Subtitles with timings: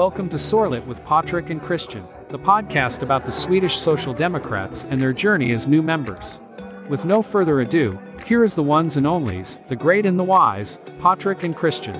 [0.00, 4.98] Welcome to Sorlet with Patrick and Christian, the podcast about the Swedish Social Democrats and
[4.98, 6.40] their journey as new members.
[6.88, 10.78] With no further ado, here is the ones and onlys, the great and the wise,
[11.02, 11.96] Patrick and Christian.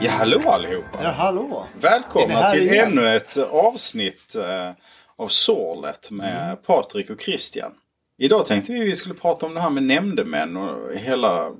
[0.00, 1.02] Ja, hallå allihopa!
[1.02, 1.66] Ja, hallå!
[1.72, 2.88] Är ni Välkomna här till igen?
[2.98, 4.70] ännu ett avsnitt eh,
[5.16, 6.56] av Sorlet med Mm.
[6.66, 7.72] Patrik och Christian.
[8.18, 11.50] Idag tänkte vi att vi skulle prata om det här med nämndemän och hela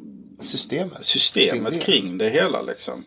[0.41, 1.05] Systemet.
[1.05, 2.25] systemet Kring kring det.
[2.25, 2.63] det, hela.
[2.63, 3.05] Liksom.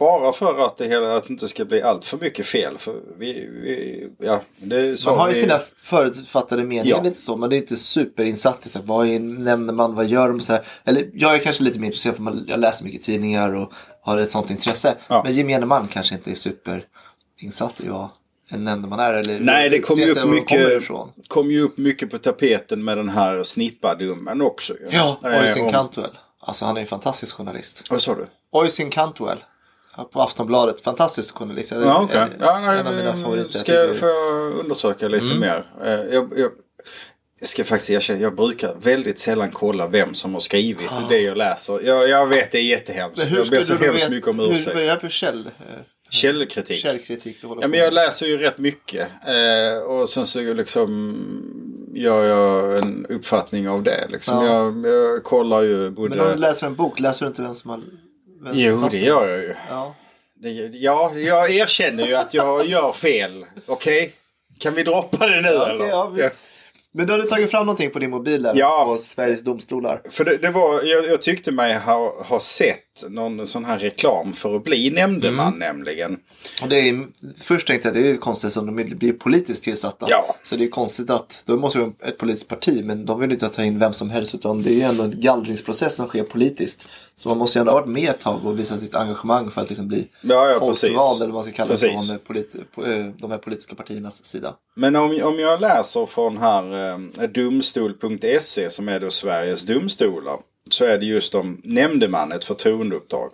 [0.00, 2.78] Bara för att det hela att det inte ska bli allt för mycket fel.
[2.78, 4.40] För vi, vi, ja,
[5.06, 7.02] Man har ju vi, sina förutfattade meningar Ja.
[7.02, 7.36] lite så.
[7.36, 10.40] Men det är inte superinsatt i så här, vad är en nämndeman, vad gör de?
[10.40, 10.62] Så här.
[10.84, 13.72] Eller jag är kanske lite mer intresserad för man, jag läser mycket tidningar och
[14.02, 14.94] har ett sånt intresse.
[15.08, 15.22] Ja.
[15.24, 18.08] Men gemene man kanske inte är superinsatt i vad
[18.50, 19.14] en nämndeman är.
[19.14, 20.88] Eller Nej, det kom ju, upp mycket,
[21.28, 24.72] kom ju upp mycket på tapeten med den här snippadomen också.
[24.72, 24.88] ju.
[24.90, 26.10] Ja, Eh, Oisin om- Cantwell.
[26.42, 27.86] Alltså han är en fantastisk journalist.
[27.90, 28.26] Vad sa du?
[28.52, 29.38] Oisin Cantwell.
[30.12, 30.80] På Aftonbladet.
[30.80, 31.70] Fantastisk journalist.
[31.70, 33.50] Jag- Ja, en- Ja, nej, en av mina favoriter.
[33.52, 35.40] Jag Ska tycker- får jag undersöka lite Mm.
[35.40, 35.64] mer.
[35.84, 36.50] Eh, Jag, jag,
[37.40, 41.36] jag ska faktiskt erkänna, jag brukar väldigt sällan kolla vem som har skrivit det jag
[41.36, 41.80] läser.
[41.84, 43.18] Jag, jag vet det är jättehemskt.
[43.18, 44.76] Men hur Jag ber så du hemskt veta- mycket om hur- Vad är ursäkt.
[44.76, 45.46] det här för käll?
[45.46, 45.52] eh,
[46.10, 46.82] Källkritik.
[46.82, 49.08] Källkritik håller Ja, men jag läser ju rätt mycket.
[49.26, 51.16] Eh, och sen så liksom
[51.94, 54.06] gör jag en uppfattning av det.
[54.08, 54.46] Liksom.
[54.46, 54.52] Ja.
[54.54, 56.16] Jag, jag kollar ju både...
[56.16, 57.80] Men om du läser en bok, läser du inte vem som har...
[58.52, 59.54] Jo, det gör jag ju.
[59.68, 59.94] Ja.
[60.42, 63.46] Det, ja, jag erkänner ju att jag gör fel.
[63.66, 64.12] Okej?
[64.58, 65.88] Kan vi droppa det nu Ja, eller?
[65.88, 66.28] ja, vi-
[66.92, 68.52] Men då har du tagit fram någonting på din mobil där?
[68.56, 68.84] Ja.
[68.86, 70.02] På Sveriges domstolar?
[70.10, 74.32] För det, det var, jag, jag tyckte mig ha, ha sett någon sån här reklam
[74.32, 75.58] för att bli nämndeman Mm.
[75.58, 76.18] nämligen.
[76.62, 77.06] Och det är,
[77.40, 80.06] först tänkte jag att det är konstigt som de blir politiskt tillsatta.
[80.08, 80.36] Ja.
[80.42, 83.32] Så det är konstigt att, då måste det vara ett politiskt parti, men de vill
[83.32, 86.22] inte ta in vem som helst utan det är ju ändå en gallringsprocess som sker
[86.22, 86.88] politiskt.
[87.14, 89.60] Så man måste ju ändå ha varit med ett tag och visa sitt engagemang för
[89.60, 92.10] att liksom bli Ja, ja, folkvald eller vad man ska kalla det Precis.
[92.10, 94.54] från politi- på, eh, de här politiska partiernas sida.
[94.76, 96.88] Men om, om jag läser från här
[97.22, 100.36] eh, domstol.se som är då Sveriges domstolar.
[100.70, 103.30] Så är det just om nämndeman ett förtroendeuppdrag.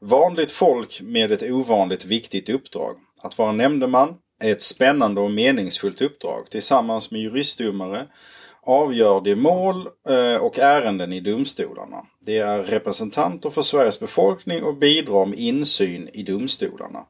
[0.00, 2.96] Vanligt folk med ett ovanligt viktigt uppdrag.
[3.22, 6.50] Att vara nämndeman är ett spännande och meningsfullt uppdrag.
[6.50, 8.06] Tillsammans med juristdomare
[8.66, 11.96] avgör de mål eh, och ärenden i domstolarna.
[12.20, 17.00] Det är representanter för Sveriges befolkning och bidrar med insyn i domstolarna.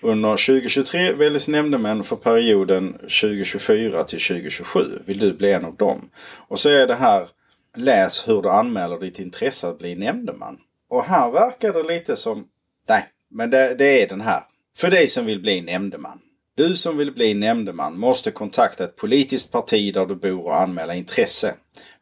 [0.00, 4.80] Under 2023 väljs nämndemän för perioden 2024 till 2027.
[5.06, 6.10] Vill du bli en av dem?
[6.48, 7.28] Och så är det här
[7.76, 10.58] Läs hur du anmäler ditt intresse att bli nämndeman.
[10.88, 12.46] Och här verkar det lite som
[12.88, 14.42] Nej, men det, det är den här.
[14.76, 16.20] För dig som vill bli nämndeman.
[16.56, 20.94] Du som vill bli nämndeman måste kontakta ett politiskt parti där du bor och anmäla
[20.94, 21.54] intresse.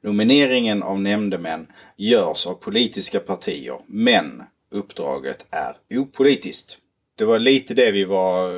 [0.02, 1.66] Nomineringen av nämndemän
[1.96, 6.78] görs av politiska partier, men uppdraget är opolitiskt.
[7.18, 8.52] Det var lite det vi var...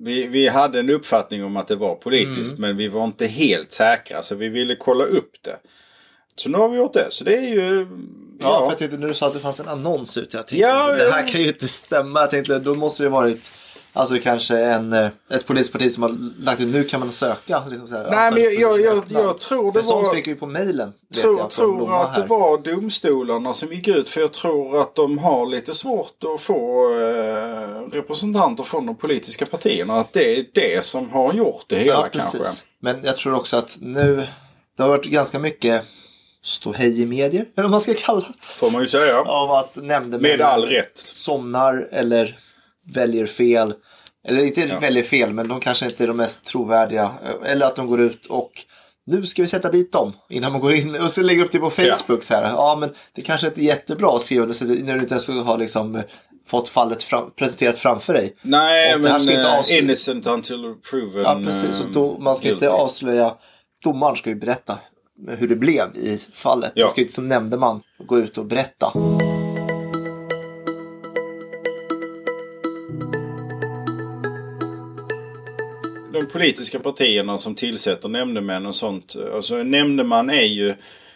[0.00, 3.72] Vi, vi hade en uppfattning om att det var politiskt, men vi var inte helt
[3.72, 5.56] säkra, så vi ville kolla upp det.
[6.40, 7.86] Så nu har vi gjort det, så det är ju...
[8.40, 10.36] Ja, för jag tänkte när du sa att det fanns en annons ute.
[10.36, 11.26] Jag tänkte, Ja, det här ja.
[11.26, 12.20] kan ju inte stämma.
[12.20, 13.52] Jag tänkte, då måste det varit
[13.92, 17.62] Alltså kanske en, eh, ett politiskt parti som har lagt ut, nu kan man söka.
[17.68, 19.20] Liksom så här, Nej, alltså, men jag, jag, precis, jag, öppna.
[19.20, 20.14] jag tror det För sånt var...
[20.14, 20.92] fick vi på mejlen.
[21.22, 24.94] tror, jag, tror Blomma att det var domstolarna som gick ut för jag tror att
[24.94, 30.00] de har lite svårt att få eh, representanter från de politiska partierna.
[30.00, 32.38] Att det är det som har gjort det hela Ja, kanske.
[32.38, 32.64] precis.
[32.80, 34.26] Men jag tror också att nu,
[34.76, 35.84] det har varit ganska mycket
[36.44, 38.26] ståhej i medier, eller vad man ska kalla det.
[38.40, 39.20] Får man ju säga.
[39.20, 40.98] Av att nämndemän Med all rätt.
[40.98, 42.36] somnar eller
[42.94, 43.74] väljer fel.
[44.28, 44.78] Eller inte Ja.
[44.78, 47.10] väljer fel, men de kanske inte är de mest trovärdiga.
[47.44, 48.50] Eller att de går ut och
[49.06, 51.58] nu ska vi sätta dit dem innan man går in och så lägger upp det
[51.58, 52.42] på Facebook så här.
[52.42, 55.96] Ja, men det kanske inte är jättebra att skriva när du inte ens har liksom
[55.96, 56.02] eh,
[56.46, 58.36] fått fallet fram, presenterat framför dig.
[58.42, 61.80] Nej, Och men eh, avsluta- innocent until proven Ja, precis.
[61.80, 62.66] Och då, man ska guilty.
[62.66, 63.34] inte avslöja.
[63.84, 64.78] Domaren ska ju berätta
[65.26, 66.72] hur det blev i fallet.
[66.74, 66.84] Ja.
[66.84, 68.92] Du ska ju inte som nämndeman gå ut och berätta.
[76.12, 79.16] de politiska partierna som tillsätter nämndemän och sånt.
[79.34, 80.74] Alltså en nämndeman är ju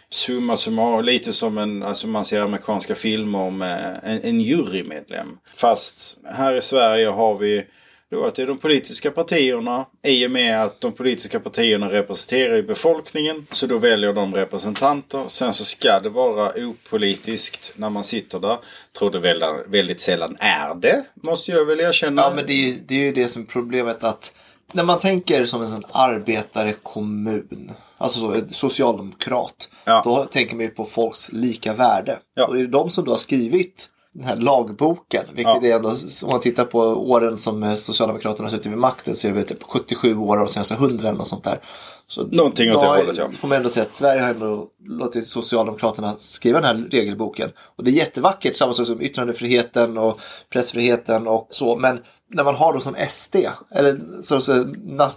[0.09, 5.27] summa summarum lite som en, alltså man ser amerikanska filmer med en, en jurymedlem.
[5.55, 7.65] Fast här i Sverige har vi
[8.13, 9.85] då att det är de politiska partierna.
[10.03, 13.47] I och med att de politiska partierna representerar befolkningen.
[13.51, 15.23] Så då väljer de representanter.
[15.27, 18.57] Sen så ska det vara opolitiskt när man sitter där.
[18.97, 21.03] Tror det väldigt, väldigt sällan är det.
[21.23, 22.21] Måste jag väl erkänna.
[22.21, 24.33] Ja, men det är, ju, det är ju det som är problemet att
[24.71, 30.01] när man tänker som en sån arbetare kommun, alltså så, socialdemokrat, Ja.
[30.05, 32.19] då tänker man ju på folks lika värde.
[32.35, 32.45] Ja.
[32.47, 35.23] Och är det de som då har skrivit den här lagboken.
[35.33, 35.67] Vilket Ja.
[35.69, 35.89] är ändå,
[36.23, 39.63] om man tittar på åren som Socialdemokraterna har suttit vid makten så är det typ
[39.63, 41.59] 77 år och sen så 100 eller något sånt där.
[42.07, 43.25] Så Någonting åt det hållet, ja.
[43.39, 47.49] får man ändå säga att Sverige har ändå låtit Socialdemokraterna skriva den här regelboken.
[47.75, 50.19] Och det är jättevackert, samma sak som yttrandefriheten och
[50.49, 51.75] pressfriheten och så.
[51.75, 51.99] Men
[52.33, 53.35] när man har då som SD,
[53.71, 54.65] eller så,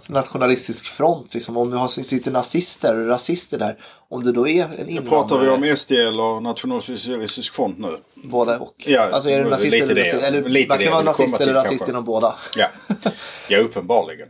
[0.09, 3.77] nationalistisk front, liksom, om du har, sitter nazister och rasister där,
[4.09, 7.97] om det då är en invandrare, Pratar vi om SD eller Nationalsocialistisk front nu?
[8.23, 8.75] båda och.
[8.77, 10.01] Ja, alltså är det nazist lite eller det.
[10.01, 10.23] rasist?
[10.23, 12.35] Eller Lite man det kan vara nazist eller rasist inom båda.
[12.55, 12.67] Ja,
[13.49, 14.27] ja uppenbarligen.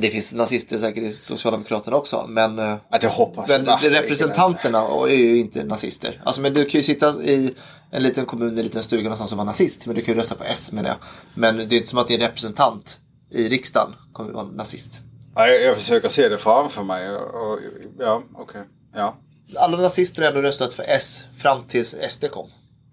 [0.00, 4.78] Det finns nazister säkert i Socialdemokraterna också, men, eh, Ja, det hoppas men jag representanterna
[5.08, 6.22] är ju inte nazister.
[6.24, 7.54] Alltså, men du kan ju sitta i
[7.90, 10.20] en liten kommun, i en liten stuga någonstans som var nazist, men du kan ju
[10.20, 10.96] rösta på S med det.
[11.34, 13.00] Men det är inte som att din representant
[13.30, 15.02] i riksdagen kommer att vara nazist.
[15.34, 17.10] Ja, jag, jag försöker se det framför mig.
[17.10, 17.58] Och, och,
[17.98, 18.62] ja, okej.
[18.94, 19.16] Ja.
[19.56, 22.48] Alla nazister har ändå röstat för S fram tills SD kom.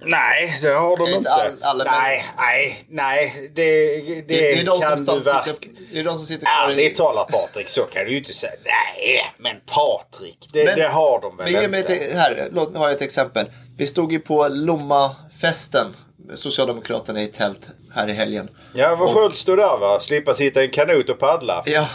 [0.06, 3.52] Nej, det har de Inte all- alla, men- nej, nej, nej.
[3.56, 5.78] Det, det, Det, är de kan som du sitter, verkligen...
[5.94, 8.54] det är de som sitter kvar Ärligt talat Patrik, så kan du ju inte säga.
[8.66, 11.96] Nej, men Patrik, det, Men- det har de väl Men inte.
[11.96, 13.46] ett, här, låt mig ha ett exempel.
[13.78, 15.88] Vi stod ju på Lommafesten,
[16.36, 18.48] Socialdemokraterna i tält här i helgen.
[18.74, 20.00] Ja, vad skönt stå där va?
[20.00, 21.64] Slippa sitta i en kanot och paddla.
[21.66, 21.88] Ja,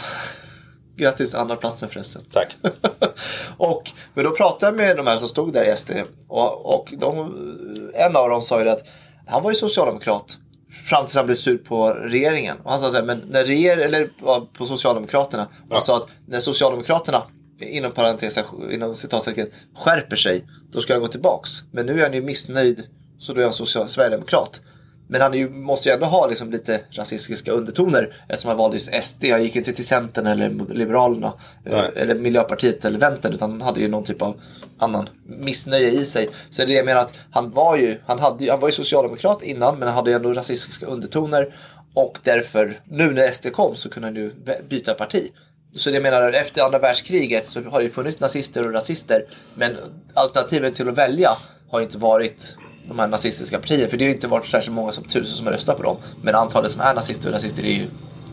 [0.95, 2.21] grattis till andra platsen förresten.
[2.33, 2.55] Tack.
[3.57, 5.91] och, men då pratade jag med de här som stod där i SD
[6.27, 7.33] och, och de,
[7.97, 8.83] en av dem sa ju att
[9.27, 10.37] han var ju socialdemokrat
[10.89, 12.57] fram tills han blev sur på regeringen.
[12.63, 14.09] Och han sa så här, men när reger, eller
[14.57, 15.79] på Socialdemokraterna, Ja.
[15.79, 17.23] sa att när Socialdemokraterna
[17.59, 18.39] inom parentes,
[18.71, 21.49] inom citattecken, skärper sig, då ska han gå tillbaks.
[21.71, 22.83] Men nu är han ju missnöjd,
[23.19, 24.61] så då är han social, sverigedemokrat.
[25.09, 29.03] Men han ju, måste ju ändå ha liksom lite rasistiska undertoner eftersom han valde just
[29.03, 29.25] SD.
[29.31, 31.33] Han gick inte till Centern eller Liberalerna
[31.65, 31.91] eh, Nej.
[31.95, 34.39] eller Miljöpartiet eller Vänstern utan han hade ju någon typ av
[34.79, 36.29] annan missnöje i sig.
[36.49, 38.67] Så det är det jag menar att han var ju, han, hade, ju- han var
[38.67, 41.55] ju socialdemokrat innan men han hade ju ändå rasistiska undertoner
[41.93, 44.33] och därför, nu när SD kom så kunde han ju
[44.69, 45.31] byta parti.
[45.75, 49.25] Så det menar, efter andra världskriget så har det ju funnits nazister och rasister
[49.55, 49.75] men
[50.13, 51.31] alternativet till att välja
[51.69, 52.57] har ju inte varit
[52.87, 53.89] de här nazistiska partierna.
[53.89, 55.97] För det har ju inte varit särskilt många som tusen som har röstat på dem.
[56.21, 57.87] Men antalet som är nazister och rasister är ju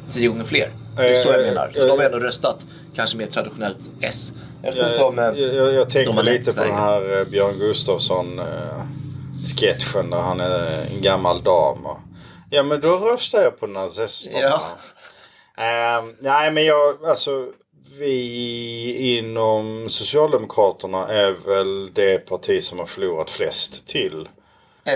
[0.08, 0.72] tio gånger fler.
[0.96, 1.70] Det är så jag Eh, menar.
[1.74, 4.32] Så eh, de har ändå röstat kanske mer traditionellt S.
[4.62, 8.40] Eftersom, Jag, eh, jag, jag, jag tänker lite på den här Björn Gustafsson
[9.44, 11.86] sketchen där han är en gammal dam.
[11.86, 11.98] Och,
[12.50, 14.40] ja men då röstar jag på nazisterna.
[14.40, 14.62] Ja.
[15.64, 17.46] Ehm, nej men jag, alltså
[17.98, 24.28] vi inom Socialdemokraterna är väl det parti som har förlorat flest till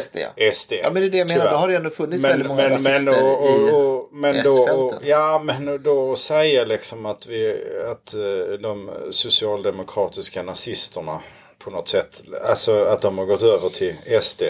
[0.00, 0.52] SD ja.
[0.52, 0.72] SD.
[0.72, 1.50] Ja men det är det jag menar.
[1.50, 4.50] Då har det ändå funnits väldigt många rasister men, och, i och, och, men då,
[4.50, 5.08] och, S-fälten.
[5.08, 11.20] Ja, men då säga liksom att, vi, att eh, de socialdemokratiska nazisterna
[11.58, 14.42] på något sätt, alltså att de har gått över till SD.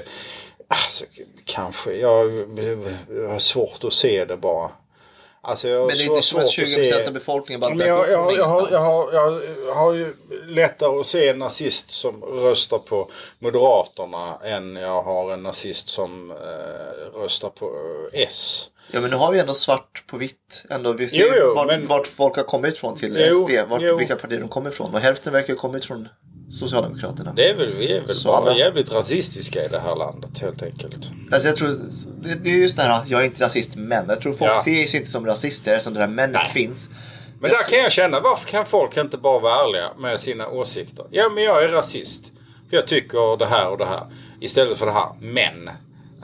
[0.68, 1.04] Alltså
[1.44, 2.26] kanske, jag,
[3.08, 4.70] jag har svårt att se det bara.
[5.48, 8.10] Alltså, Men det är inte som att svårt 20% se- av befolkningen bara men jag,
[8.10, 10.14] jag, jag, har, jag, har, jag har ju
[10.48, 16.30] lättare att se en nazist som röstar på Moderaterna än jag har en nazist som
[16.30, 16.36] eh,
[17.20, 17.66] röstar på
[18.12, 18.70] eh, S.
[18.90, 20.64] Ja men nu har vi ändå svart på vitt.
[20.70, 23.52] Ändå, vi ser Jo, jo, vart, men- vart folk har kommit från till Jo, SD.
[23.68, 23.96] Vart, jo.
[23.96, 24.94] vilka partier de kommer ifrån.
[24.94, 26.08] Och hälften verkar ha kommit från
[26.52, 27.32] Socialdemokraterna.
[27.36, 30.38] Det är väl, vi är väl Så bara alla- jävligt rasistiska i det här landet
[30.38, 31.10] helt enkelt.
[31.32, 31.68] Alltså jag tror,
[32.22, 34.08] det, det är just det här, jag är inte rasist men.
[34.08, 34.60] Jag tror folk Ja.
[34.64, 36.90] ser sig inte som rasister eftersom det där männet finns.
[37.40, 41.06] Men där kan jag känna, varför kan folk inte bara vara ärliga med sina åsikter?
[41.10, 42.32] Ja, men jag är rasist.
[42.70, 44.06] För jag tycker det här och det här.
[44.40, 45.68] Istället för det här, men.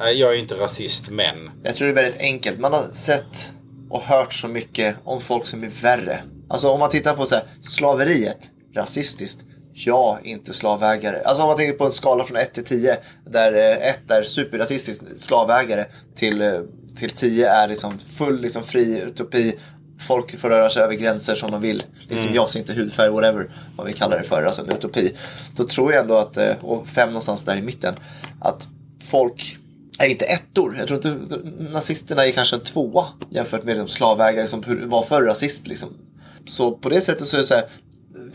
[0.00, 1.50] Eh, Jag är inte rasist, men.
[1.62, 2.58] Jag tror det är väldigt enkelt.
[2.58, 3.52] Man har sett
[3.90, 6.22] och hört så mycket om folk som är värre.
[6.48, 9.44] Alltså om man tittar på så här, slaveriet, rasistiskt.
[9.76, 11.22] Ja, inte slavägare.
[11.22, 12.98] Alltså om man tänker på en skala från 1 till 10.
[13.26, 16.60] Där 1 är superrasistiskt slavägare till, eh,
[16.96, 19.54] till 10 är liksom full liksom, fri utopi.
[20.08, 21.82] Folk får röra sig över gränser som de vill.
[22.08, 25.16] Liksom jag ser inte hudfärg, whatever vad vi kallar det för, alltså en utopi.
[25.56, 27.94] Då tror jag ändå att, eh, och fem någonstans där i mitten,
[28.40, 28.68] att
[29.04, 29.58] folk
[29.98, 30.76] är inte ettor.
[30.78, 31.38] Jag tror inte
[31.72, 35.66] nazisterna är kanske en tvåa jämfört med de slavägare som var för rasist.
[35.66, 35.88] Liksom.
[36.48, 37.64] Så på det sättet så är det så här,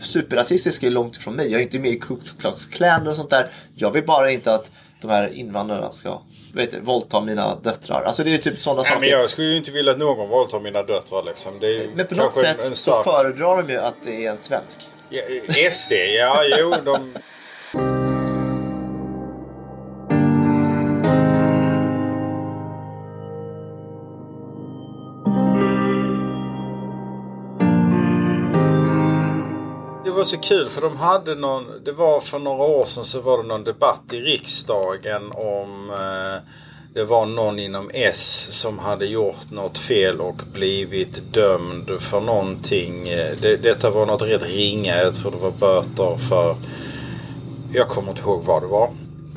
[0.00, 1.50] superrasistiska är långt ifrån mig.
[1.50, 3.50] Jag är inte med i Ku Klux Klan och sånt där.
[3.74, 6.20] Jag vill bara inte att de här invandrarna ska
[6.54, 8.02] vet våldta mina döttrar.
[8.02, 9.00] Alltså det är typ sådana saker.
[9.00, 11.52] men jag skulle ju inte vilja att någon våldtar mina döttrar liksom.
[11.94, 14.88] Men på något sätt en så stark- föredrar de ju att det är en svensk.
[15.10, 15.22] Ja,
[15.70, 17.12] SD, ja jo de...
[30.20, 33.38] var så kul för de hade någon, det var för några år sedan så var
[33.38, 36.42] det någon debatt i riksdagen om eh,
[36.94, 43.04] det var någon inom S som hade gjort något fel och blivit dömd för någonting.
[43.40, 44.96] Det, detta var något rätt ringa.
[44.96, 46.56] Jag tror det var böter för...
[47.72, 48.90] Jag kommer inte ihåg vad det var.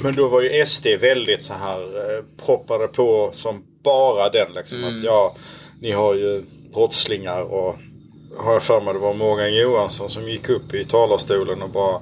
[0.03, 4.83] Men då var ju SD väldigt så här eh, proppade på som bara den liksom.
[4.83, 5.35] Att ja,
[5.79, 7.75] ni har ju brottslingar och
[8.37, 12.01] har jag för mig det var Morgan Johansson som gick upp i talarstolen och bara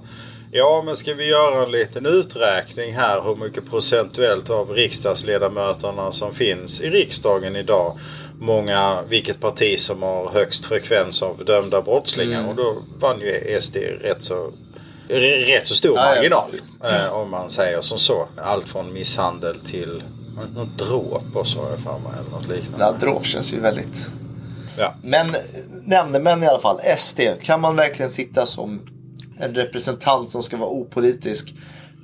[0.52, 6.34] Ja men ska vi göra en liten uträkning här hur mycket procentuellt av riksdagsledamöterna som
[6.34, 8.00] finns i riksdagen idag.
[8.40, 13.76] Många, vilket parti som har högst frekvens av dömda brottslingar och då vann ju SD
[13.78, 14.52] rätt så
[15.48, 16.42] rätt så stor Ja, ja, marginal.
[16.52, 16.82] precis.
[16.84, 18.28] eh, om man säger som så.
[18.38, 20.04] Allt från misshandel till
[20.56, 22.12] något dråp och så har jag för mig.
[22.20, 22.86] Eller något liknande.
[22.86, 24.12] Ja, dråp känns ju väldigt...
[24.78, 24.94] Ja.
[25.04, 25.36] Men
[25.84, 28.82] nämndemän i alla fall, SD, kan man verkligen sitta som
[29.40, 31.54] en representant som ska vara opolitisk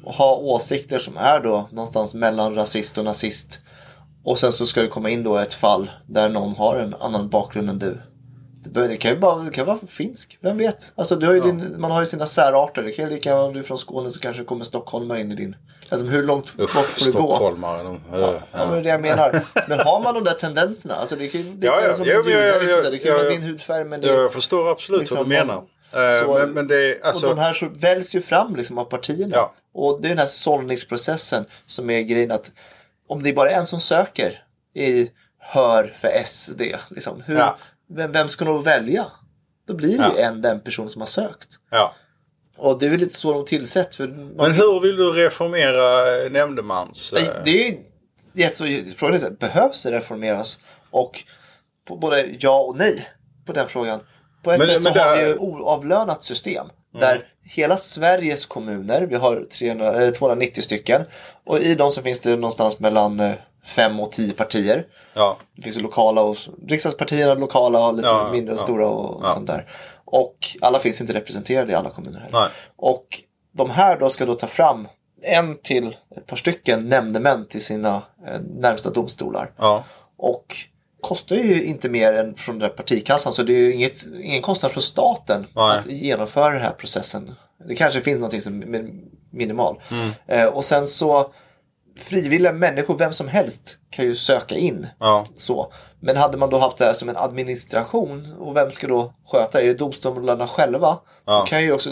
[0.04, 3.60] och ha åsikter som är då någonstans mellan rasist och nazist.
[4.24, 7.30] Och sen så ska det komma in då ett fall där någon har en annan
[7.30, 7.98] bakgrund än du.
[8.64, 10.92] Det kan ju bara det kan vara finsk, vem vet?
[10.96, 12.84] Alltså, du har ju din, man har ju sina särarter.
[12.84, 15.36] Det kan ju lika om du är från Skåne så kanske kommer stockholmare in i
[15.36, 15.56] din.
[15.90, 17.28] Alltså hur långt Usch, bort får du gå?
[17.28, 17.84] stockholmare.
[17.84, 19.42] De, Ja, men det är det jag menar.
[19.70, 21.94] Men har man de där tendenserna, alltså det kan ju det Ja, ja.
[21.94, 25.00] som judar, jag- liksom, det kan jag- vara din hudfärg men det Jag förstår absolut
[25.02, 25.56] liksom, vad du menar.
[25.94, 27.30] Eh, så- men, men det alltså...
[27.30, 29.36] Och de här så väljs ju fram liksom av partierna.
[29.36, 29.54] Ja.
[29.74, 32.52] Och det är den här sållningsprocessen som är grejen att
[33.10, 34.44] om det är bara en som söker
[34.76, 37.58] i hör för SD, liksom, hur, Ja.
[37.89, 39.06] Vem, vem ska de välja?
[39.67, 40.27] Då blir det ju Ja.
[40.27, 41.48] en den person som har sökt.
[41.72, 41.96] ja.
[42.60, 43.98] Och det är väl lite så de tillsätts.
[43.98, 47.13] För man Men hur vill du reformera eh, nämndemans...
[47.13, 47.50] eh, Det, det
[48.44, 50.60] är ju frågan är behövs det reformeras?
[50.91, 51.24] Och
[51.88, 53.08] på både ja och nej
[53.46, 54.00] på den frågan.
[54.44, 56.67] På ett Men- sätt så men har där- vi ju oavlönat system.
[57.00, 61.01] Där hela Sveriges kommuner, vi har 300, eh, 290 stycken.
[61.46, 63.34] Och i dem så finns det någonstans mellan
[63.66, 64.86] 5 och 10 partier.
[65.13, 65.38] Ja.
[65.56, 66.38] Det finns ju lokala och
[66.68, 69.66] riksdagspartierna, lokala och lite Ja, mindre och ja, stora och sånt där.
[70.06, 72.39] Och alla finns inte representerade i alla kommuner heller.
[72.39, 72.50] Nej.
[72.75, 74.88] Och de här då ska då ta fram
[75.22, 79.51] en till ett par stycken nämndemän till sina eh, närmsta domstolar.
[80.18, 80.56] Och
[81.08, 84.72] kostar ju inte mer än från den partikassan så det är ju inget, ingen kostnad
[84.72, 85.78] från staten Nej.
[85.78, 87.36] att genomföra den här processen.
[87.68, 88.90] Det kanske finns någonting som är
[89.32, 89.80] minimal.
[89.92, 90.12] Mm.
[90.28, 91.34] Eh, och sen så
[92.00, 94.88] frivilliga människor, vem som helst kan ju söka in.
[95.00, 95.26] Ja.
[95.36, 95.74] Så.
[96.00, 99.58] Men hade man då haft det här som en administration och vem ska då sköta
[99.58, 99.64] det?
[99.64, 101.00] Är det domstolarna själva?
[101.26, 101.40] Ja.
[101.40, 101.90] Då kan ju också,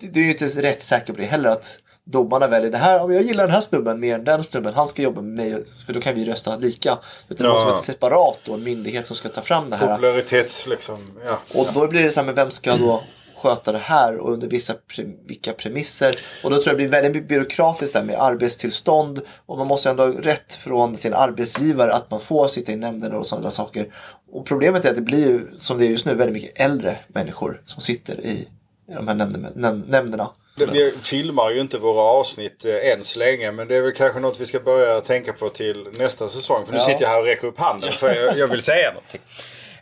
[0.00, 3.00] det är ju inte rätt säkert på det heller att domarna väljer det här.
[3.02, 5.64] Om jag gillar den här snubben mer än den snubben, han ska jobba med mig
[5.86, 6.98] för då kan vi rösta lika.
[7.28, 7.52] Utan det Ja.
[7.52, 9.86] måste vara ett separat då, en myndighet som ska ta fram det här.
[9.94, 10.98] Popularitets liksom.
[11.26, 11.38] Ja.
[11.60, 13.02] Och då blir det så här, men vem ska då
[13.36, 16.18] sköta det här och under vissa pre- vilka premisser?
[16.44, 20.02] Och då tror jag det blir väldigt byråkratiskt där med arbetstillstånd och man måste ändå
[20.06, 23.94] ha rätt från sin arbetsgivare att man får sitta i nämnden och sådana saker.
[24.32, 26.96] Och problemet är att det blir ju, som det är just nu, väldigt mycket äldre
[27.08, 28.48] människor som sitter i,
[28.86, 29.14] de här
[29.86, 30.30] nämnderna.
[30.66, 34.20] Vi filmar ju inte våra avsnitt eh, än så länge men det är väl kanske
[34.20, 36.64] något vi ska börja tänka på till nästa säsong.
[36.66, 36.84] För nu Ja.
[36.84, 39.20] sitter jag här och räcker upp handen för jag, jag vill säga någonting.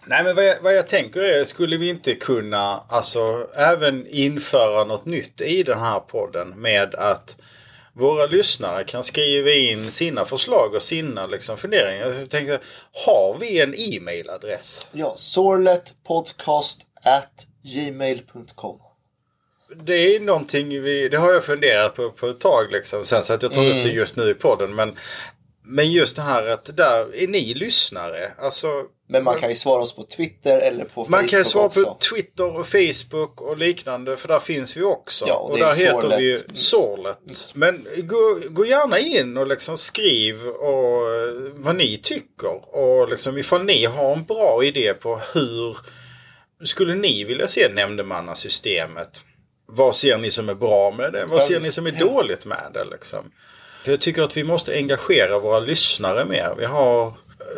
[0.06, 4.84] Nej men vad jag, vad jag tänker är, skulle vi inte kunna alltså även införa
[4.84, 7.36] något nytt i den här podden med att
[7.92, 12.06] våra lyssnare kan skriva in sina förslag och sina liksom, funderingar.
[12.06, 12.60] Jag tänkte,
[13.06, 14.88] har vi en e-mailadress?
[14.92, 18.78] Ja, sorletpodcast at gmail.com
[19.84, 23.04] Det är någonting vi, det har jag funderat på på ett tag liksom.
[23.04, 24.74] Sen så att jag tar upp det just nu i podden.
[24.74, 24.96] Men,
[25.64, 28.32] men just det här att där är ni lyssnare.
[28.38, 31.66] Alltså, Men man kan ju svara oss på Twitter eller på Facebook man kan svara
[31.66, 31.84] också.
[31.84, 34.16] på Twitter och Facebook och liknande.
[34.16, 35.24] För där finns vi också.
[35.28, 37.18] Ja, och och där heter vi ju Sorlet.
[37.54, 41.02] Men gå, gå gärna in och liksom skriv och,
[41.52, 42.76] vad ni tycker.
[42.76, 45.76] Och liksom ifall ni har en bra idé på hur
[46.64, 49.20] skulle ni vilja se nämndemannasystemet?
[49.70, 51.24] Vad ser ni som är bra med det?
[51.24, 52.84] Vad ser ni som är dåligt med det?
[52.84, 53.30] Liksom?
[53.84, 56.54] För Jag tycker att vi måste engagera våra lyssnare mer.
[56.58, 57.12] Vi har, eh,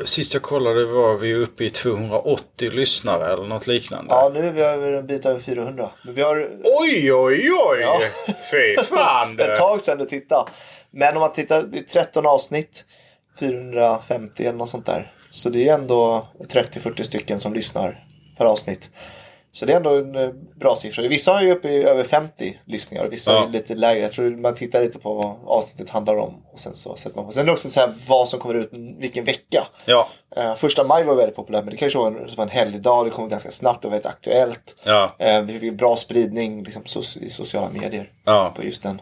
[0.05, 4.14] sist jag kollade var vi uppe i 280 lyssnare eller något liknande.
[4.14, 5.90] Ja, nu är vi över en bit över 400.
[6.02, 7.81] Men vi har Oj, oj, oj!
[7.81, 8.00] Ja.
[8.50, 9.40] Fy fan!
[9.40, 10.50] ett tag sedan du tittade.
[10.90, 12.85] Men om man tittar, det är 13 avsnitt.
[13.40, 15.12] 450 eller något sånt där.
[15.31, 18.05] Så det är ändå 30-40 stycken som lyssnar
[18.38, 18.90] per avsnitt.
[19.52, 20.28] Så det är ändå en eh,
[20.61, 21.09] bra siffra.
[21.09, 23.45] Vissa har ju uppe i över 50 lyssningar och vissa Ja.
[23.45, 24.00] är lite lägre.
[24.02, 26.35] Jag tror man tittar lite på vad avsnittet handlar om.
[26.52, 27.33] Och sen så sätter man på.
[27.33, 29.66] Sen är det också så här vad som kommer ut vilken vecka.
[29.87, 33.04] Ja, Eh, första maj var väldigt populärt men det kanske var en, var en helgdag.
[33.04, 34.80] Det kom ganska snabbt och väldigt aktuellt.
[34.85, 38.52] ja, Eh, vi fick bra spridning liksom, so- i sociala medier ja.
[38.57, 39.00] på just den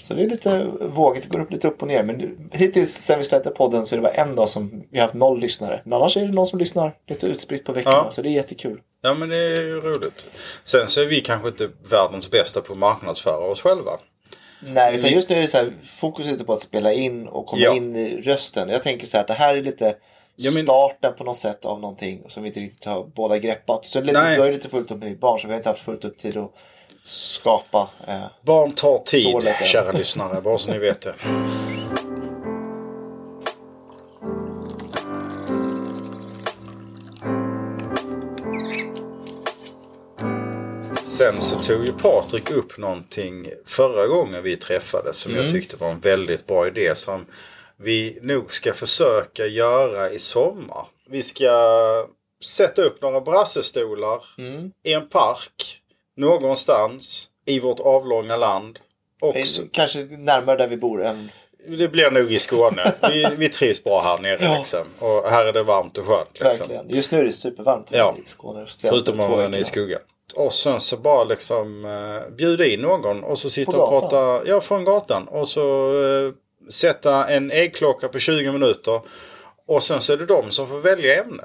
[0.00, 0.64] Så det är lite
[0.94, 2.02] vågigt, det går upp lite upp och ner.
[2.02, 5.02] Men hittills sen vi släppte podden så är det bara en dag som vi har
[5.06, 5.80] haft noll lyssnare.
[5.84, 7.96] Men annars är det någon som lyssnar lite utspritt på veckorna.
[7.96, 8.10] Ja.
[8.10, 8.80] Så det är jättekul.
[9.02, 10.26] Ja men det är ju roligt.
[10.64, 13.90] Sen så är vi kanske inte världens bästa på att marknadsföra oss själva.
[14.60, 17.46] Nej, utan just nu är det så här, fokus lite på att spela in och
[17.46, 17.74] komma Ja.
[17.74, 18.68] in i rösten.
[18.68, 19.94] Jag tänker så här att det här är lite
[20.36, 23.84] Ja, men- starten på något sätt av någonting som vi inte riktigt har båda greppat.
[23.84, 25.84] Så det är lite, lite fullt upp med ditt barn så vi har inte haft
[25.84, 26.52] fullt upp tid att
[27.04, 27.88] skapa.
[28.08, 31.14] Eh, Barn tar tid, kära lyssnare, bara så ni vet det.
[41.18, 45.90] Sen så tog ju Patrik upp någonting förra gången vi träffades som jag tyckte var
[45.90, 47.26] en väldigt bra idé som
[47.76, 50.86] vi nog ska försöka göra i sommar.
[51.10, 51.50] Vi ska
[52.44, 54.72] sätta upp några brassestolar mm.
[54.82, 55.80] i en park
[56.16, 58.78] någonstans i vårt avlånga land.
[59.20, 59.36] Och
[59.72, 61.30] Kanske närmare där vi bor än...
[61.78, 62.94] det blir nog i Skåne.
[63.02, 64.58] Vi, vi trivs bra här nere Ja.
[64.58, 64.86] liksom.
[64.98, 66.28] Och här är det varmt och skönt.
[66.32, 66.48] Liksom.
[66.48, 66.90] Verkligen.
[66.90, 68.16] Just nu är det supervarmt Ja.
[68.24, 68.66] i Skåne.
[68.80, 70.00] Förutom om man är i skuggan.
[70.36, 74.46] Och sen så bara liksom eh, bjuda in någon och så sitta och prata.
[74.48, 75.28] Ja, från gatan.
[75.28, 76.32] Och så eh,
[76.70, 79.00] sätta en äggklocka på 20 minuter.
[79.66, 81.44] Och sen så är det de som får välja ämne.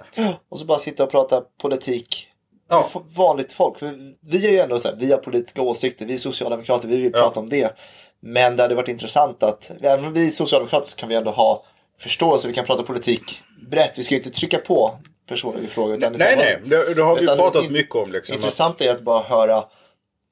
[0.49, 2.27] Och så bara sitta och prata politik.
[2.69, 2.89] Ja.
[3.15, 3.77] Vanligt folk.
[4.21, 7.11] Vi är ju ändå så här, vi har politiska åsikter, vi är socialdemokrater, vi vill
[7.15, 7.19] Ja.
[7.21, 7.73] prata om det.
[8.21, 11.31] Men det hade varit intressant att, även om vi är socialdemokrater så kan vi ändå
[11.31, 11.65] ha
[11.99, 13.97] förståelse, vi kan prata politik brett.
[13.97, 15.97] Vi ska ju inte trycka på personer vi frågar.
[15.97, 16.61] Utan Nej, nej.
[16.65, 18.11] Det, det har vi pratat mycket om.
[18.11, 19.63] Liksom, Intressant är att bara höra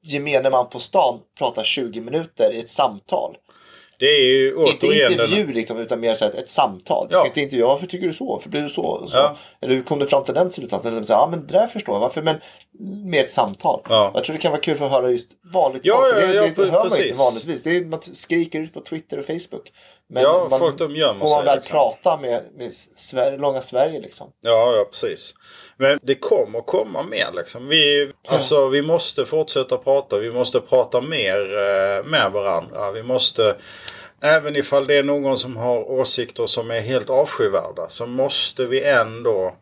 [0.04, 3.36] gemene man på stan prata 20 minuter i ett samtal.
[4.02, 7.08] Det är ju Inte återigen den- intervju liksom, utan mer så ett, samtal.
[7.10, 7.20] Du Ja.
[7.20, 8.26] ska inte intervjua, varför tycker du så?
[8.26, 9.08] Varför blir du så?
[9.08, 9.18] Så.
[9.18, 9.38] Ja.
[9.62, 10.94] Eller hur kom du fram till den slutsatsen?
[10.94, 12.22] Här, Ja men det där förstår jag, varför?
[12.22, 12.36] Men
[13.12, 13.82] med ett samtal.
[13.90, 14.12] Ja.
[14.14, 16.16] Jag tror det kan vara kul för att höra just vanligt Ja, folk.
[16.16, 17.06] ja, det, ja, det hör man precis.
[17.06, 17.64] inte vanligtvis.
[17.64, 19.72] Det är, man skriker ut på Twitter och Facebook.
[20.10, 21.74] Men Ja, man, folk, de gömmer får sig, man väl liksom.
[21.74, 24.28] prata med, med Sverige, långa Sverige liksom.
[24.42, 25.34] Ja, ja precis.
[25.78, 27.68] Men det kommer komma mer liksom.
[27.68, 30.18] Vi, alltså, vi måste fortsätta prata.
[30.20, 32.92] Vi måste prata mer eh, med varandra.
[32.92, 33.56] Vi måste,
[34.24, 38.84] även ifall det är någon som har åsikter som är helt avskyvärda, så måste vi
[38.84, 39.56] ändå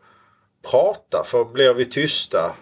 [0.70, 1.24] prata.
[1.26, 2.54] För blir vi tysta,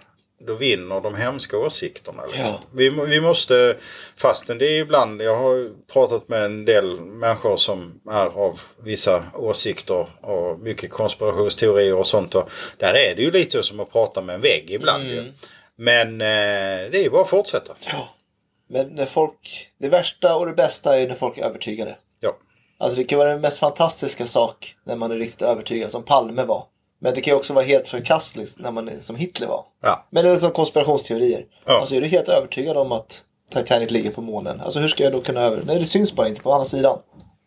[0.47, 2.23] då vinner de hemska åsikterna.
[2.27, 2.45] Liksom.
[2.45, 2.61] Ja.
[2.73, 3.77] Vi, vi måste,
[4.17, 9.25] fastän det är ibland, jag har pratat med en del människor som är av vissa
[9.35, 12.35] åsikter och mycket konspirationsteorier och sånt.
[12.35, 15.33] Och där är det ju lite som att prata med en vägg ibland Mm.
[15.81, 17.73] Men eh, det är ju bara att fortsätta.
[17.81, 18.09] Ja.
[18.69, 21.97] Men när folk, det värsta och det bästa är när folk är övertygade.
[22.21, 22.37] Ja.
[22.79, 26.45] Alltså det kan vara den mest fantastiska sak när man är riktigt övertygad, som Palme
[26.45, 26.65] var.
[27.01, 29.65] Men det kan också vara helt förkastligt när man är som Hitler var.
[29.83, 30.07] Ja.
[30.11, 31.45] Men det är som konspirationsteorier.
[31.67, 31.81] Ja.
[31.81, 34.61] Alltså är du helt övertygad om att Titanic ligger på månen?
[34.61, 35.63] Alltså hur ska jag då kunna över...
[35.65, 36.99] Nej det syns bara inte på andra sidan.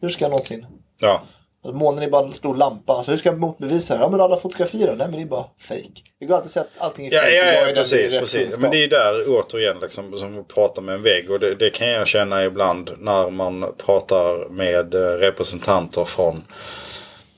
[0.02, 0.66] Hur ska jag någonsin...
[1.00, 1.22] ja.
[1.64, 2.94] Alltså, månen är bara en stor lampa.
[2.94, 4.00] Alltså hur ska jag motbevisa det?
[4.00, 4.94] Ja men alla fotografier då?
[4.94, 6.02] Nej men det är bara fake.
[6.20, 7.36] Det går alltid att säga att allting är Ja, fake.
[7.36, 8.20] ja, ja den precis.
[8.20, 8.58] precis.
[8.58, 11.32] Men det är där återigen liksom, som att prata med en vägg.
[11.32, 16.44] Och det, det kan jag känna ibland när man pratar med eh, representanter från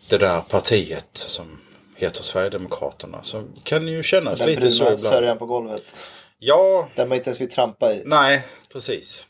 [0.10, 1.60] det där partiet som
[1.96, 3.20] heter Sverigedemokraterna.
[3.24, 5.14] Så kan det ju kännas Den lite så bruna ibland.
[5.16, 6.08] sörjan på golvet.
[6.40, 8.02] Ja, Där man inte ens vill trampa i.
[8.06, 8.42] nej,
[8.74, 9.26] precis.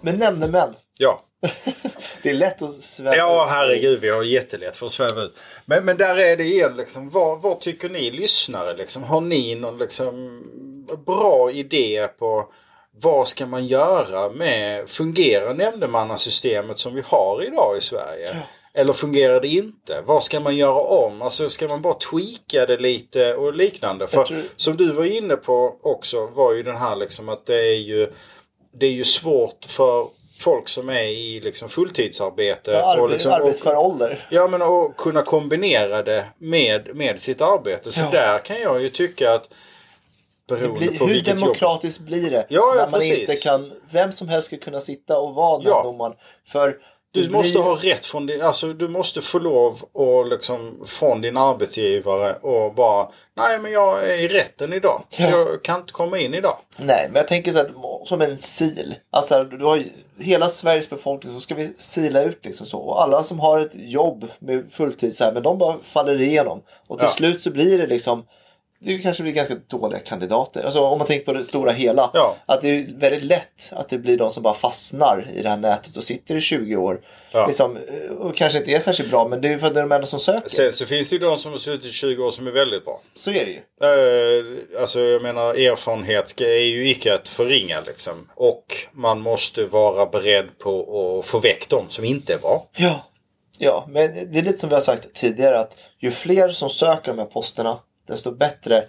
[0.00, 0.74] Men nämndemän.
[0.98, 1.22] Ja.
[2.22, 4.00] Det är lätt att sväva Ja, herregud.
[4.00, 5.34] Vi har jättelätt för att sväva ut.
[5.64, 7.10] Men, men där är det igen liksom.
[7.10, 9.02] Vad, vad tycker ni lyssnare liksom?
[9.02, 10.42] Har ni någon liksom
[11.06, 12.52] bra idé på
[13.02, 18.36] vad ska man göra med fungerar nämndemannasystemet som vi har idag i Sverige?
[18.74, 20.02] Eller fungerar det inte?
[20.06, 21.22] Vad ska man göra om?
[21.22, 24.06] Alltså ska man bara tweaka det lite och liknande?
[24.06, 27.60] För tror- som du var inne på också var ju den här liksom att det
[27.60, 28.12] är ju
[28.72, 32.70] det är ju svårt för folk som är i liksom fulltidsarbete.
[32.70, 34.26] Ja, arbe- och liksom, arbetsför ålder.
[34.30, 37.92] Ja men att kunna kombinera det med, med sitt arbete.
[37.92, 38.10] Så Ja.
[38.10, 39.48] där kan jag ju tycka att
[40.48, 41.38] beroende blir, hur vilket jobb.
[41.38, 42.46] demokratiskt blir det?
[42.48, 43.18] Ja, ja, när man precis.
[43.18, 45.82] inte kan, vem som helst ska kunna sitta och vara Ja.
[45.82, 46.14] nämndeman.
[46.48, 46.76] För
[47.12, 51.36] Du måste ha rätt från din, alltså du måste få lov och liksom från din
[51.36, 55.02] arbetsgivare och bara Nej men jag är i rätten idag.
[55.10, 55.30] Ja.
[55.30, 56.56] Jag kan inte komma in idag.
[56.76, 57.72] Nej, men jag tänker så här,
[58.04, 58.94] som en sil.
[59.10, 59.82] Alltså, du har
[60.18, 62.78] hela Sveriges befolkning så ska vi sila ut liksom så.
[62.78, 66.62] Och alla som har ett jobb med fulltid så här, men de bara faller igenom.
[66.88, 67.10] Och till Ja.
[67.10, 68.24] slut så blir det liksom
[68.82, 70.64] det kanske blir ganska dåliga kandidater.
[70.64, 72.10] Alltså om man tänker på det stora hela.
[72.14, 72.36] Ja.
[72.46, 75.56] Att det är väldigt lätt att det blir de som bara fastnar i det här
[75.56, 77.00] nätet och sitter i 20 år.
[77.32, 77.46] Ja.
[77.46, 77.78] Liksom,
[78.18, 80.06] och kanske inte är särskilt bra men det är för att det är de enda
[80.06, 80.48] som söker.
[80.48, 82.84] Sen så finns det ju de som har suttit i 20 år som är väldigt
[82.84, 83.00] bra.
[83.14, 83.60] Så är det ju.
[83.82, 88.28] Eh, alltså jag menar erfarenhet är ju icke att förringa liksom.
[88.34, 92.68] Och man måste vara beredd på att få väck de som inte är bra.
[92.76, 93.06] Ja.
[93.58, 97.10] Ja, men det är lite som vi har sagt tidigare att ju fler som söker
[97.10, 98.84] de här posterna desto bättre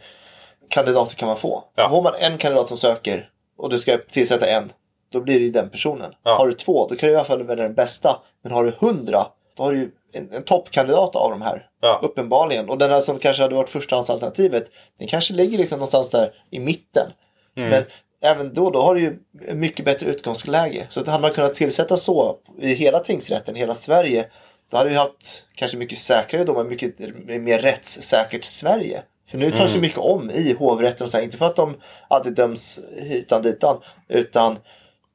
[0.69, 1.63] kandidater kan man få.
[1.76, 1.89] Ja.
[1.89, 4.71] Får man en kandidat som söker och du ska tillsätta en,
[5.12, 6.13] då blir det ju den personen.
[6.24, 6.38] Ja.
[6.38, 8.21] Har du två, då kan du i alla fall välja den bästa.
[8.43, 11.67] Men har du hundra, då har du ju en, en toppkandidat av de här.
[11.82, 12.00] Ja.
[12.04, 12.69] Uppenbarligen.
[12.69, 14.63] Och den här som kanske hade varit förstahandsalternativet,
[14.97, 17.12] den kanske ligger liksom någonstans där i mitten.
[17.58, 17.69] Mm.
[17.69, 17.84] Men
[18.21, 19.19] även då, då har du ju
[19.54, 20.86] mycket bättre utgångsläge.
[20.89, 24.26] Så att hade man kunnat tillsätta så i hela tingsrätten, hela Sverige,
[24.72, 29.04] då hade vi haft kanske mycket säkrare domar, mycket mer rättssäkert Sverige.
[29.28, 31.76] För nu tas ju mycket om i hovrätten, och så här, inte för att de
[32.08, 34.58] alltid döms hitan ditan, utan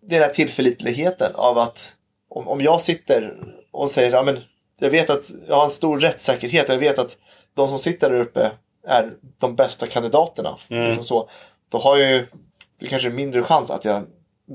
[0.03, 1.97] det är den här tillförlitligheten av att
[2.31, 3.35] om, om jag sitter
[3.73, 4.39] och säger så här, men
[4.81, 7.19] jag vet att jag har en stor rättssäkerhet, jag vet att
[7.55, 8.51] de som sitter där uppe
[8.87, 10.59] är de bästa kandidaterna.
[10.69, 11.29] Liksom så,
[11.69, 12.27] då har jag ju
[12.81, 14.07] det kanske mindre chans att jag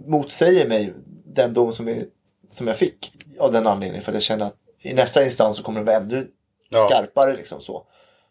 [0.07, 0.93] motsäger mig
[1.25, 2.05] den dom som, är,
[2.49, 3.13] som jag fick.
[3.39, 4.03] Av den anledningen.
[4.03, 6.27] För att jag känner att i nästa instans så kommer det vara ännu
[6.69, 6.77] Ja.
[6.89, 7.35] skarpare.
[7.35, 7.85] Liksom så.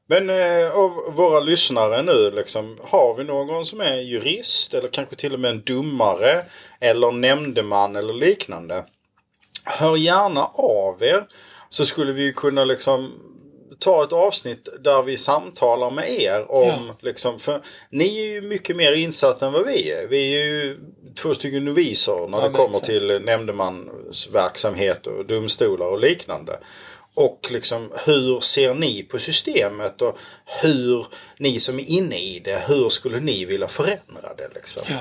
[0.06, 5.16] Men eh, av våra lyssnare nu liksom, har vi någon som är jurist eller kanske
[5.16, 6.44] till och med en domare
[6.80, 8.84] eller nämndeman eller liknande.
[9.64, 11.26] Hör gärna av er
[11.68, 13.12] så skulle vi kunna liksom
[13.80, 16.96] ta ett avsnitt där vi samtalar med er om Ja.
[17.00, 20.06] liksom, för ni är ju mycket mer insatta än vad vi är.
[20.06, 20.78] Vi är ju
[21.22, 22.86] två stycken noviser när Ja, det kommer exakt.
[22.86, 26.58] till nämndemansverksamhet och domstolar och liknande.
[27.14, 30.18] Och liksom hur ser ni på systemet och
[30.62, 31.06] hur
[31.38, 34.82] ni som är inne i det, hur skulle ni vilja förändra det liksom?
[34.88, 34.96] Ja.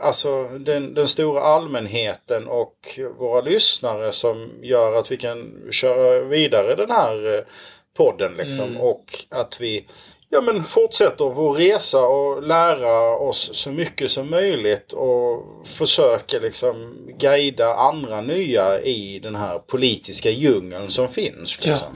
[0.00, 6.74] Alltså den, den stora allmänheten och våra lyssnare som gör att vi kan köra vidare
[6.74, 7.44] den här eh,
[7.96, 8.76] podden liksom.
[8.76, 9.86] Och att vi
[10.30, 16.96] ja, men fortsätter vår resa och lära oss så mycket som möjligt och försöker liksom
[17.18, 21.66] guida andra nya i den här politiska djungeln som finns.
[21.66, 21.88] Liksom.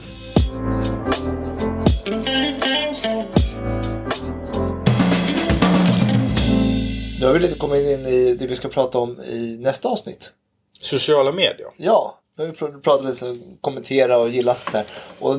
[7.25, 10.33] Nu har vi lite kommit in i det vi ska prata om i nästa avsnitt.
[10.81, 11.69] Sociala medier.
[11.77, 14.85] Ja, nu har vi pr- pratat lite kommentera och gilla sånt där.
[15.21, 15.39] Och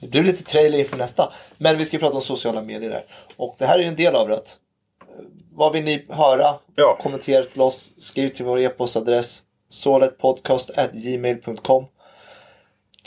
[0.00, 1.32] det blir lite trailer inför nästa.
[1.58, 3.04] Men vi ska prata om sociala medier där.
[3.36, 4.34] Och det här är ju en del av det.
[4.34, 4.40] eh,
[5.52, 6.54] Vad vill ni höra?
[6.76, 6.98] Ja.
[7.02, 7.90] Kommentera till oss.
[7.98, 9.42] Skriv till vår e-postadress.
[9.68, 11.84] soletpodcast.gmail.com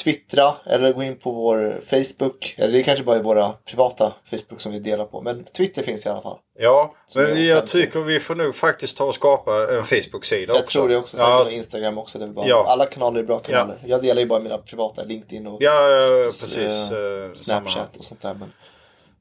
[0.03, 2.55] Twittra eller gå in på vår Facebook.
[2.57, 5.21] Eller det är kanske bara är våra privata Facebook som vi delar på.
[5.21, 6.37] Men Twitter finns i alla fall.
[6.57, 10.63] Ja, Som men jag tycker vi får nog faktiskt ta och skapa en Facebook-sida Jag
[10.63, 10.79] också.
[10.79, 11.17] tror det också.
[11.17, 12.19] Ja, Sen Instagram också.
[12.19, 12.43] Det är bra.
[12.47, 12.65] Ja.
[12.67, 13.77] Alla kanaler är bra kanaler.
[13.85, 16.91] Jag delar ju bara mina privata LinkedIn och Ja, precis.
[16.91, 17.35] eh, eh, samma.
[17.35, 18.33] Snapchat och sånt där.
[18.33, 18.51] Men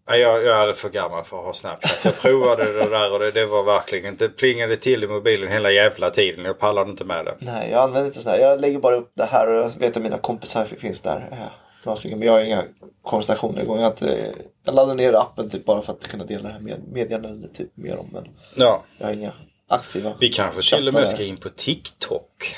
[0.09, 1.99] Nej, jag, jag är för gammal för att ha Snapchat.
[2.05, 5.71] Jag provade det där och det, det var verkligen inte plingade till i mobilen hela
[5.71, 6.45] jävla tiden.
[6.45, 7.35] Jag pallade inte med det.
[7.39, 8.39] nej, jag använder inte sådär.
[8.39, 11.51] Jag lägger bara upp det här och jag vet att mina kompisar finns där.
[11.85, 12.65] Men jag har inga
[13.03, 13.81] konversationer igång.
[13.81, 14.33] Jag, inte,
[14.65, 17.77] jag laddar ner appen typ bara för att kunna dela det här med meddelanden typ
[17.77, 18.09] med dem.
[18.13, 19.33] Men Ja, jag har inga
[19.69, 22.57] aktiva vi kanske till och med ska in på TikTok.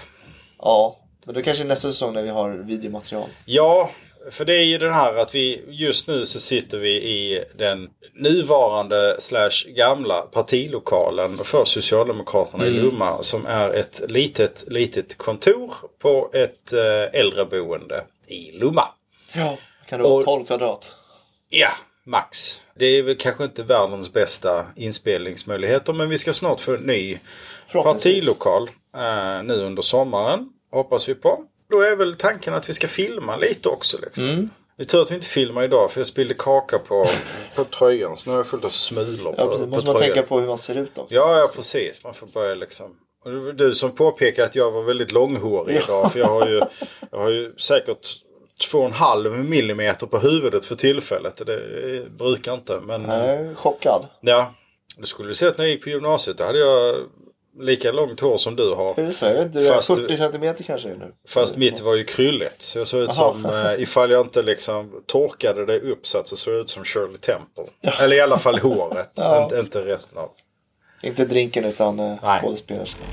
[0.58, 3.28] Ja, men det kanske är nästa säsong när vi har videomaterial.
[3.44, 3.90] Ja,
[4.30, 7.88] för det är ju den här att vi just nu så sitter vi i den
[8.14, 16.30] nuvarande slash gamla partilokalen för Socialdemokraterna i Lomma som är ett litet, litet kontor på
[16.32, 18.88] ett eh, äldreboende i Lomma.
[19.34, 19.58] Ja.
[19.88, 20.96] Kan du ha Och- 12 kvadrat?
[21.48, 21.70] Ja,
[22.06, 22.62] max.
[22.78, 27.18] Det är väl kanske inte världens bästa inspelningsmöjligheter men vi ska snart få en ny
[27.72, 30.48] partilokal eh, nu under sommaren.
[30.72, 31.44] Hoppas vi på.
[31.70, 33.98] Då är väl tanken att vi ska filma lite också.
[34.02, 34.28] Liksom.
[34.28, 34.50] Mm.
[34.76, 37.06] Det är tur att vi inte filmar idag för jag spillde kaka på,
[37.54, 38.16] på tröjan.
[38.16, 39.60] Så nu har jag fullt av smulor på, Ja, precis.
[39.60, 40.14] på Måste man tröjan.
[40.14, 41.16] tänka på hur man ser ut också.
[41.16, 42.04] Ja, ja, precis.
[42.04, 42.86] Man får börja liksom.
[43.24, 46.12] Och du som påpekade att jag var väldigt långhårig idag.
[46.12, 46.60] För jag har ju,
[47.10, 48.08] jag har ju säkert
[48.70, 51.42] två och en halv millimeter på huvudet för tillfället.
[51.46, 52.80] Det brukar inte.
[52.82, 54.06] Men är chockad.
[54.20, 54.54] ja,
[54.96, 56.38] du skulle sett när jag gick på gymnasiet.
[56.38, 56.94] Då hade jag
[57.60, 58.94] lika långt hår som du har.
[58.94, 59.24] Hur så?
[59.26, 61.12] Jag du är Fast- 40 centimeter kanske nu.
[61.28, 62.62] Fast mitt var ju krylligt.
[62.62, 63.32] Så jag såg ut Jaha.
[63.32, 67.18] som, eh, ifall jag inte liksom torkade det uppsatt så såg jag ut som Shirley
[67.18, 67.64] Temple.
[68.04, 69.10] Eller i alla fall håret.
[69.16, 69.42] Ja.
[69.42, 70.30] inte, inte resten av.
[71.02, 73.06] Inte drinken utan eh, skådespelerskan.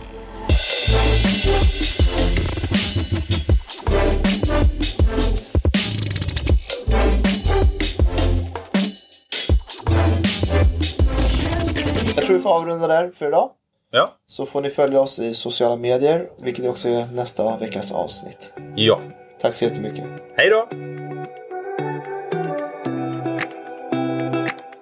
[12.15, 13.49] jag tror vi får avrunda där för idag.
[13.95, 14.09] Ja.
[14.27, 18.53] Så får ni följa oss i sociala medier, vilket också är nästa veckas avsnitt.
[18.75, 18.99] Ja.
[19.41, 20.05] Tack så jättemycket.
[20.35, 20.67] Hej då!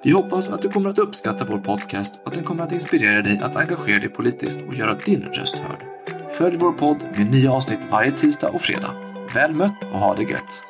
[0.03, 3.21] Vi hoppas att du kommer att uppskatta vår podcast och att den kommer att inspirera
[3.21, 5.85] dig att engagera dig politiskt och göra din röst hörd.
[6.31, 8.91] Följ vår podd med nya avsnitt varje tisdag och fredag.
[9.33, 10.63] Väl mött och ha det gött!